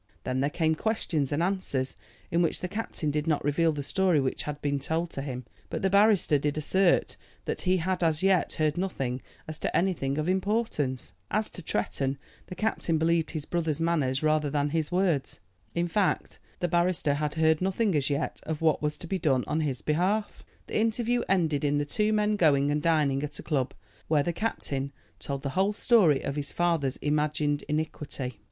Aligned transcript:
Then 0.23 0.39
there 0.39 0.49
came 0.49 0.73
questions 0.73 1.31
and 1.31 1.43
answers, 1.43 1.95
in 2.31 2.41
which 2.41 2.61
the 2.61 2.67
captain 2.67 3.11
did 3.11 3.27
not 3.27 3.45
reveal 3.45 3.71
the 3.71 3.83
story 3.83 4.19
which 4.19 4.41
had 4.41 4.59
been 4.59 4.79
told 4.79 5.11
to 5.11 5.21
him, 5.21 5.45
but 5.69 5.83
the 5.83 5.91
barrister 5.91 6.39
did 6.39 6.57
assert 6.57 7.17
that 7.45 7.61
he 7.61 7.77
had 7.77 8.01
as 8.03 8.23
yet 8.23 8.53
heard 8.53 8.79
nothing 8.79 9.21
as 9.47 9.59
to 9.59 9.77
anything 9.77 10.17
of 10.17 10.27
importance. 10.27 11.13
As 11.29 11.51
to 11.51 11.61
Tretton, 11.61 12.17
the 12.47 12.55
captain 12.55 12.97
believed 12.97 13.29
his 13.29 13.45
brother's 13.45 13.79
manner 13.79 14.11
rather 14.23 14.49
than 14.49 14.71
his 14.71 14.91
words. 14.91 15.39
In 15.75 15.87
fact, 15.87 16.39
the 16.61 16.67
barrister 16.67 17.13
had 17.13 17.35
heard 17.35 17.61
nothing 17.61 17.93
as 17.93 18.09
yet 18.09 18.39
of 18.41 18.59
what 18.59 18.81
was 18.81 18.97
to 18.97 19.05
be 19.07 19.19
done 19.19 19.43
on 19.45 19.59
his 19.59 19.83
behalf. 19.83 20.43
The 20.65 20.79
interview 20.79 21.21
ended 21.29 21.63
in 21.63 21.77
the 21.77 21.85
two 21.85 22.11
men 22.11 22.37
going 22.37 22.71
and 22.71 22.81
dining 22.81 23.21
at 23.21 23.37
a 23.37 23.43
club, 23.43 23.75
where 24.07 24.23
the 24.23 24.33
captain 24.33 24.93
told 25.19 25.43
the 25.43 25.49
whole 25.49 25.73
story 25.73 26.23
of 26.23 26.37
his 26.37 26.51
father's 26.51 26.97
imagined 26.97 27.63
iniquity. 27.67 28.39